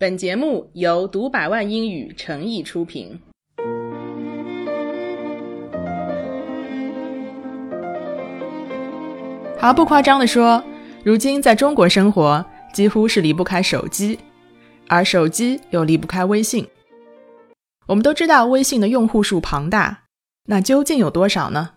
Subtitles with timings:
[0.00, 3.18] 本节目由读百万英语诚意出品。
[9.58, 10.62] 毫不夸张地说，
[11.02, 14.20] 如今在中国生活几乎是离不开手机，
[14.86, 16.68] 而手机又离不开微信。
[17.88, 20.04] 我们都知道微信的用户数庞大，
[20.44, 21.70] 那究竟有多少呢？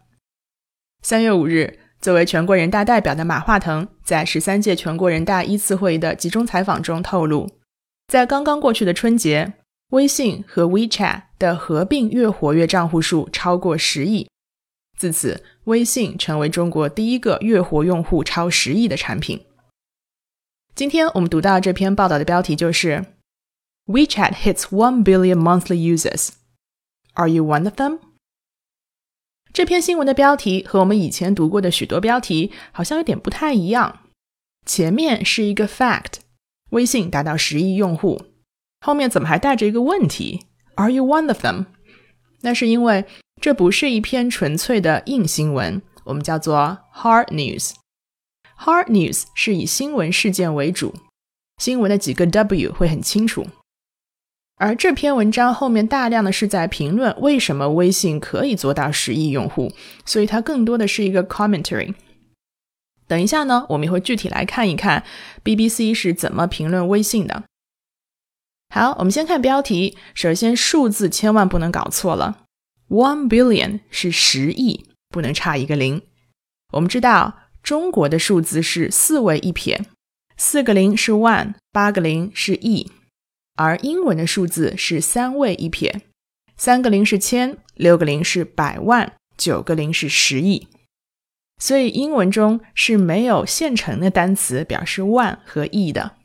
[1.02, 7.50] 三月五日，作为全国人大代表的马化腾在十三届全国人大一次会议的集中采访中透露，
[8.12, 9.54] 在刚刚过去的春节，
[9.92, 14.28] 微信和 WeChat 的合并月活跃账户数超过十亿。
[14.98, 19.46] 自此，微信成为中国第一个月活用户超十亿的产品。
[20.76, 23.06] 今天我们读到这篇报道的标题就是
[23.86, 26.32] “WeChat hits one billion monthly users.
[27.14, 28.00] Are you one of them？”
[29.54, 34.02] 这篇新闻的标题和我们以前读过的许多标题好像有点不太一样。
[34.66, 36.16] 前面是一个 fact，
[36.72, 38.22] 微信达到十亿用户，
[38.82, 41.68] 后面怎么还带着一个问题？Are you one of them？
[42.42, 43.06] 那是因为。
[43.40, 47.72] 这不是一篇纯粹的硬新闻，我们叫做 hard news。
[48.60, 50.94] hard news 是以新闻事件为主，
[51.58, 53.48] 新闻的几个 W 会很清楚。
[54.58, 59.72] 而这篇文章后面大量的是在评论为什么微信可以做到十亿用户，
[60.06, 61.96] 所以它更多的是一个 commentary。
[63.12, 65.04] 等一下呢，我们也会具体来看一看
[65.44, 67.44] BBC 是怎么评论微信的。
[68.74, 72.46] 好，我们先看标题，首先数字千万不能搞错了。
[72.88, 76.04] One billion 是十亿，不能差一个零。
[76.72, 79.84] 我们知道中国的数字是四位一撇，
[80.38, 82.90] 四个零是万，八个零是亿。
[83.58, 86.04] 而英文的数字是三位一撇，
[86.56, 90.70] 三个零是千，六个零是百万，九个零是十亿。
[91.62, 96.18] 所以英文中是没有现成的单词表示万和亿的。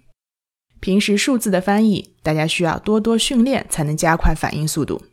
[0.81, 5.05] 平时数字的翻译，大家需要多多训练，才能加快反应速度。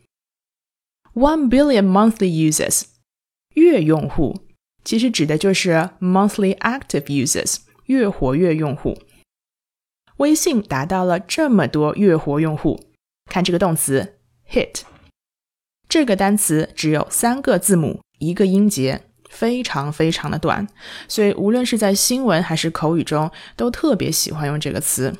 [1.14, 2.84] One billion monthly users，
[3.56, 4.48] 月用户
[4.86, 7.58] 其实指的就是 monthly active users，
[7.88, 8.98] 月活跃用户。
[10.18, 12.80] 微信达到了这么多月活用户，
[13.30, 14.20] 看这个动词
[14.50, 14.84] hit，
[15.90, 19.02] 这个单词只有三个字母，一个音节，
[19.34, 20.68] 非常非常的短，
[21.08, 25.14] 所以无论是在新闻还是口语中，都特别喜欢用这个词。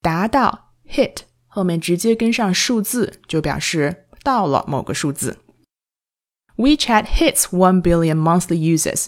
[0.00, 4.04] 达到 hit 后面直接跟上数字，就表示。
[4.26, 5.38] 到了某个数字
[6.56, 9.06] ，WeChat hits one billion monthly users。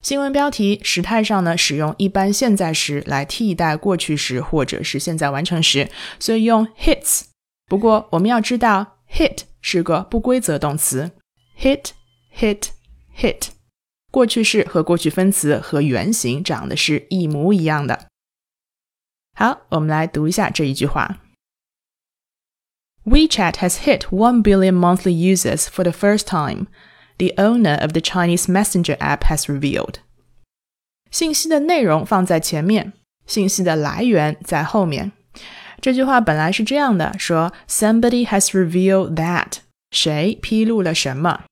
[0.00, 7.24] 新闻标题时态上呢，使用一般现在时来替代过去时或者是现在完成时，所以用 hits。
[7.66, 11.10] 不过我们要知道，hit 是个不规则动词
[11.60, 11.90] ，hit
[12.34, 12.68] hit
[13.14, 13.48] hit，
[14.15, 18.07] 过去式和过去分词和原形长得是一模一样的。
[19.37, 21.19] 好，我们来读一下这一句话。
[23.05, 26.67] WeChat has hit 1 billion monthly users for the first time,
[27.17, 29.95] the owner of the Chinese Messenger app has revealed.
[31.09, 32.93] 信息的内容放在前面，
[33.25, 35.11] 信息的来源在后面。
[35.79, 41.45] 这句话本来是这样的：说 Somebody has revealed that，谁披露了什么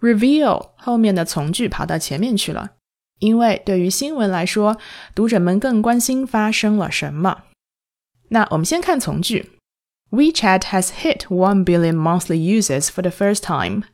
[0.00, 2.72] ？Reveal 后面的从句跑到前面去了，
[3.18, 4.78] 因为对于新闻来说，
[5.14, 7.44] 读者们更关心发生了什么。
[8.30, 9.52] 那我们先看从句。
[10.10, 13.84] WeChat has hit one billion monthly users for the first time，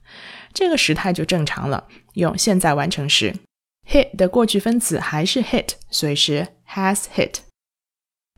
[0.55, 3.35] 这个时态就正常了，用现在完成时。
[3.87, 7.41] hit 的过去分词还是 hit，所以是 has hit。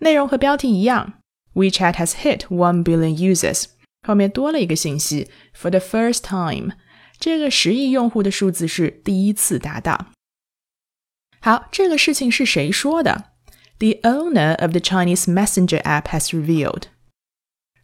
[0.00, 1.20] 内容和标题一样
[1.54, 3.66] ，WeChat has hit one billion users，
[4.06, 6.72] 后面多了一个信息，for the first time，
[7.18, 10.12] 这个十亿用户的数字是第一次达到。
[11.40, 13.32] 好，这个事情是谁说的
[13.78, 16.84] ？The owner of the Chinese Messenger app has revealed。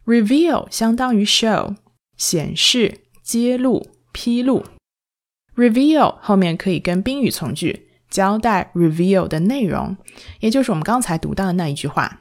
[0.05, 1.77] Reveal 相当于 show，
[2.17, 4.65] 显示、揭露、披露。
[5.55, 9.97] Reveal 后面可以跟宾语从句交代 reveal 的内容，
[10.41, 12.19] 也就是我们刚才读到的那一句话。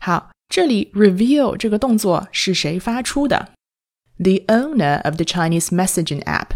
[0.00, 3.52] 好，这里 reveal 这个动作是谁发出的
[4.22, 6.50] ？The owner of the Chinese messaging app。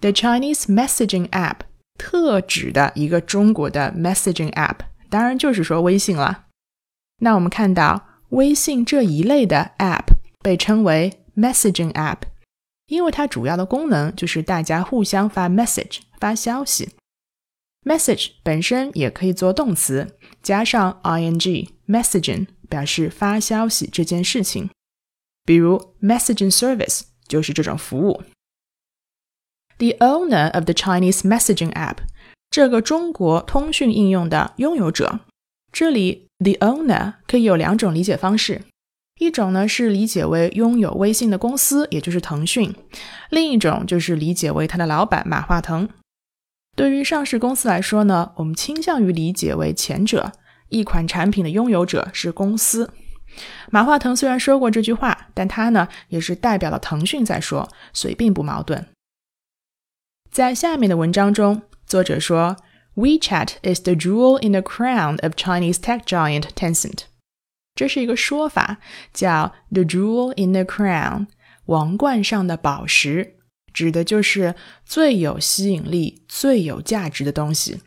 [0.00, 1.60] The Chinese messaging app
[1.98, 4.76] 特指的一个中国的 messaging app，
[5.08, 6.46] 当然就是说微信了。
[7.20, 8.06] 那我们看到。
[8.30, 10.04] 微信这一类的 App
[10.40, 12.18] 被称为 Messaging App，
[12.86, 16.90] 因为它主要的功能就是大家互相发 message 发消息。
[17.84, 24.70] Message 本身也可以做动词，加上 ing messaging 表示发消息这件事情。
[25.50, 28.22] 比如 Messaging Service 就是这种服务。
[29.78, 31.96] The owner of the Chinese Messaging App，
[32.52, 35.18] 这个中国通讯应用的拥有者，
[35.72, 38.62] 这里 The owner 可以有两种理解方式，
[39.18, 42.72] 一种呢是理解为拥有微信的公司，也就是腾讯；
[43.30, 45.88] 另一种就是理解为他的老板马化腾。
[46.76, 50.30] 对于上市公司来说呢，我们倾向于理解为前者，
[50.68, 52.92] 一款产品的拥有者是公司。
[53.70, 58.86] 马化腾虽然说过这句话，但他呢也是代表了腾讯在说，所以并不矛盾。
[60.30, 62.56] 在下面的文章中，作者说。
[62.96, 67.04] WeChat is the jewel in the crown of Chinese tech giant Tencent。
[67.76, 68.78] 这是一个说法，
[69.14, 71.28] 叫 the jewel in the crown，
[71.66, 73.36] 王冠上的宝石，
[73.72, 77.80] 指的就是最有吸引力、最有价值的东西。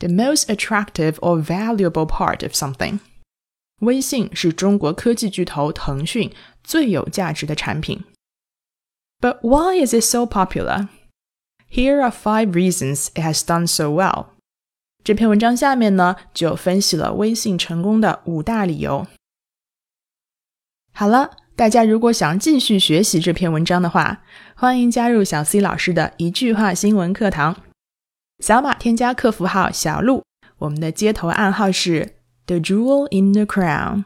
[0.00, 2.98] The most attractive or valuable part of something。
[3.82, 6.32] 微信是中国科技巨头腾讯
[6.64, 8.02] 最有价值的产品。
[9.20, 10.88] But why is it so popular?
[11.68, 14.26] Here are five reasons it has done so well.
[15.04, 19.06] 这篇文章下面呢，就分析了微信成功的五大理由。
[20.92, 24.22] 好了，大家如果想继续学习这篇文章的话，
[24.54, 27.62] 欢迎加入小 C 老师的一句话新闻课堂。
[28.38, 30.22] 扫码添加客服号小鹿，
[30.58, 34.05] 我们的接头暗号是 The Jewel in the Crown，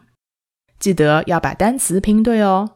[0.79, 2.74] 记得要把单词拼对哦。